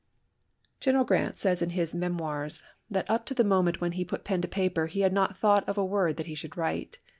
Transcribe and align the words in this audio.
General 0.79 1.03
Grant 1.05 1.37
says 1.37 1.61
in 1.61 1.69
nis" 1.69 1.93
Memoirs" 1.93 2.63
that 2.89 3.07
up 3.07 3.23
to 3.27 3.35
the 3.35 3.43
moment 3.43 3.81
when 3.81 3.91
he 3.91 4.03
put 4.03 4.23
pen 4.25 4.41
to 4.41 4.47
paper 4.47 4.87
he 4.87 5.01
had 5.01 5.13
not 5.13 5.37
thought 5.37 5.69
of 5.69 5.77
a 5.77 5.85
word 5.85 6.17
that 6.17 6.25
he 6.25 6.33
should 6.33 6.57
write. 6.57 6.97